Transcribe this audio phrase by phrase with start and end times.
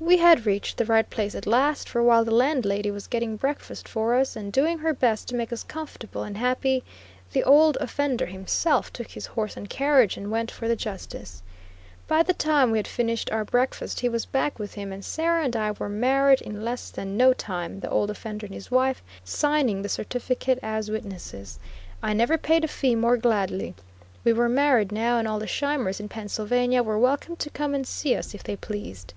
[0.00, 3.88] We had reached the right place at last, for while the landlady was getting breakfast
[3.88, 6.82] for us, and doing her best to make us comfortable and happy,
[7.32, 11.40] the Old Offender himself took his horse and carriage and went for the justice.
[12.08, 15.44] By the time we had finished our breakfast he was back with him, and Sarah
[15.44, 19.04] and I were married in "less than no time," the Old Offender and his wife
[19.22, 21.60] singing the certificate as witnesses.
[22.02, 23.76] I never paid a fee more gladly.
[24.24, 27.86] We were married now, and all the Scheimers in Pennsylvania were welcome to come and
[27.86, 29.14] see us if they pleased.